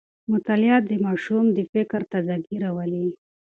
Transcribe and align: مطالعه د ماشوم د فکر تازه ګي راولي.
مطالعه 0.31 0.77
د 0.89 0.91
ماشوم 1.05 1.45
د 1.57 1.59
فکر 1.71 2.01
تازه 2.11 2.35
ګي 2.45 2.57
راولي. 2.63 3.05